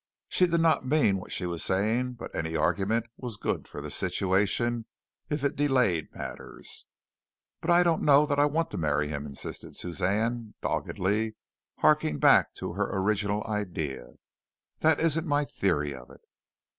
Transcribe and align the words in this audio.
She 0.29 0.47
did 0.47 0.61
not 0.61 0.83
mean 0.83 1.17
what 1.17 1.31
she 1.31 1.45
was 1.45 1.63
saying, 1.63 2.13
but 2.13 2.33
any 2.35 2.55
argument 2.55 3.05
was 3.17 3.37
good 3.37 3.67
for 3.67 3.81
the 3.81 3.91
situation, 3.91 4.87
if 5.29 5.43
it 5.43 5.55
delayed 5.55 6.11
matters. 6.15 6.87
"But 7.59 7.69
I 7.69 7.83
don't 7.83 8.01
know 8.01 8.25
that 8.25 8.39
I 8.39 8.45
want 8.45 8.71
to 8.71 8.79
marry 8.79 9.09
him," 9.09 9.27
insisted 9.27 9.75
Suzanne, 9.75 10.55
doggedly, 10.59 11.35
harking 11.81 12.17
back 12.17 12.55
to 12.55 12.73
her 12.73 12.89
original 12.99 13.43
idea. 13.43 14.13
"That 14.79 14.99
isn't 14.99 15.27
my 15.27 15.45
theory 15.45 15.93
of 15.93 16.09
it." 16.09 16.21